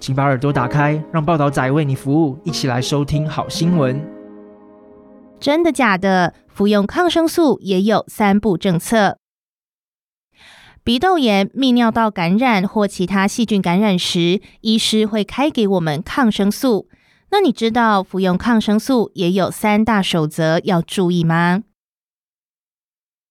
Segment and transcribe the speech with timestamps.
[0.00, 4.00] 请把耳朵打开，让报导仔为你服务，一起来收听好新闻。
[5.40, 6.34] 真的假的？
[6.48, 9.18] 服用抗生素也有三不政策。
[10.82, 16.88] 鼻窦炎、泌尿道感染或其他细菌感染时，医师会开给我们抗生素。
[17.30, 21.62] 那你知道服用抗生素也有三大守则要注意吗？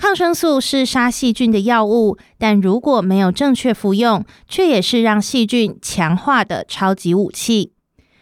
[0.00, 7.72] 抗生素是杀细菌的药物，但如果没有正确服用，却也是让细菌强化的超级武器。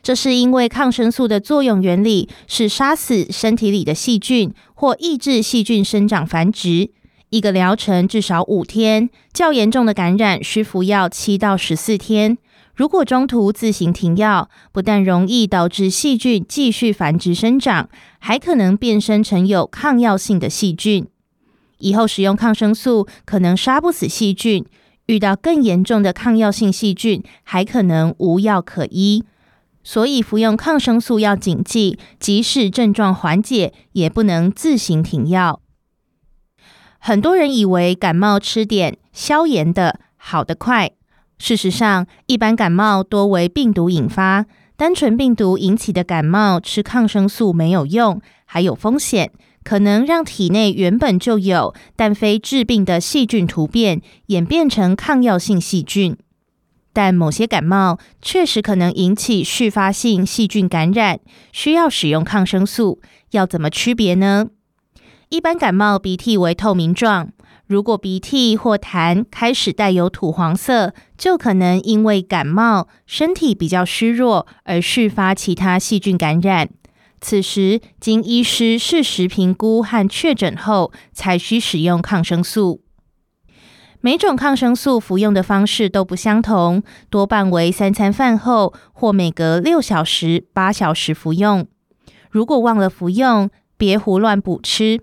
[0.00, 6.92] 这是因为抗生素的作用原理是杀死身体里的细菌或抑制细菌生长繁殖。
[7.30, 12.38] 一个疗程至少五天，较严重的感染需服药七到十四天。
[12.76, 17.88] 如果中途自行停药，不但容易导致细菌继续繁殖生长，
[18.20, 21.08] 还可能变身成有抗药性的细菌。
[21.84, 24.64] 以后使用抗生素可能杀不死细菌，
[25.04, 29.22] 遇到更严重的抗药性细菌，还可能无药可医。
[29.82, 35.60] 所以服用抗生素要谨记，即使症状缓解，也不能自行停药。
[36.98, 40.90] 很多人以为感冒吃点消炎的好得快。
[41.36, 49.30] 事实上，一般感冒多为病毒引发，单纯病毒引起的感冒，吃抗生素没有用，还有风险，
[49.64, 56.16] 可能让体内原本就有但非致病的细菌突变，演变成抗药性细菌。
[56.92, 61.18] 但某些感冒确实可能引起续发性细菌感染，
[61.50, 63.00] 需要使用抗生素，
[63.32, 64.46] 要怎么区别呢？
[65.30, 67.30] 一般感冒鼻涕为透明状。
[67.66, 76.68] 如果鼻涕或痰开始带有土黄色，就可能因为感冒，身体比较虚弱而续发其他细菌感染。
[77.24, 82.82] 此时经医师适时评估和确诊后，才需使用抗生素。
[84.02, 91.66] 每种抗生素服用的方式都不相同，多半为三餐饭后或每隔六小时、八小时服用。
[92.28, 93.48] 如果忘了服用，
[93.78, 95.00] 别胡乱补吃，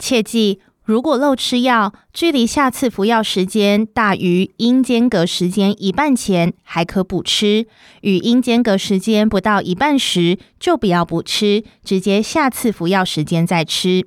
[0.00, 0.60] 切记。
[0.86, 7.66] 如果漏吃药，距离下次服药时间大于应间隔时间一半前，还可补吃；
[8.02, 14.06] 与应间隔时间不到一半时，就不要补吃，直接下次服药时间再吃。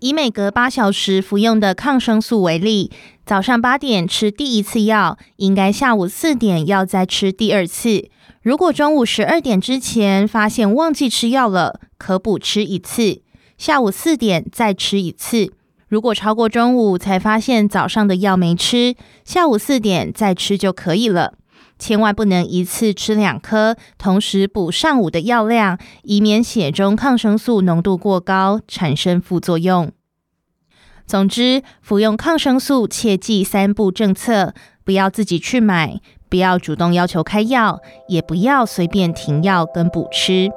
[0.00, 2.92] 以每隔八小时服用的抗生素为例，
[3.24, 8.10] 早上八点吃第一次药，应该下午四点要再吃第二次。
[8.42, 13.22] 如果中午十二点之前发现忘记吃药了，可补吃一次，
[13.56, 15.54] 下午四点再吃一次。
[15.92, 18.94] 如果超过中午才发现早上的药没吃，
[19.26, 21.34] 下午四点再吃就可以了。
[21.78, 29.92] 千万不能一次吃两颗，同时补上午的药量，以免血中抗生素浓度过高，产生副作用。
[31.06, 34.54] 总之，服用抗生素切记三步政策：
[34.86, 40.50] 不要自己去买，不要主动要求开药，也不要随便停药跟补吃。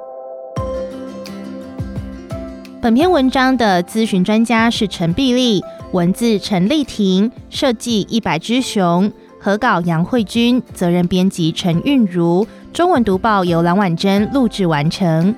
[2.82, 9.10] 本篇文章的咨询专家是陈碧丽，文字陈丽婷，设计一百只熊，
[9.40, 15.34] 合稿杨慧君，责任编辑陈韵如，中文读报由蓝婉珍录制完成。